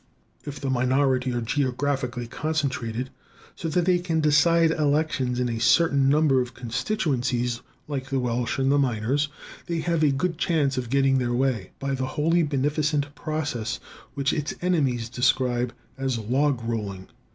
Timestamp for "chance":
10.39-10.75